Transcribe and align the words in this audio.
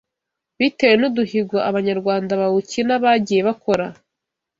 bitewe 0.59 0.95
n’uduhigo 0.97 1.57
abanyarwanda 1.69 2.31
bawukina 2.41 2.93
bagiye 3.03 3.41
bakora 3.47 3.85